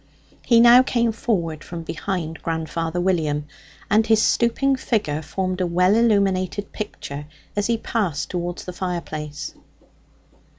[0.43, 3.45] He now came forward from behind grandfather William,
[3.87, 9.01] and his stooping figure formed a well illuminated picture as he passed towards the fire
[9.01, 9.53] place.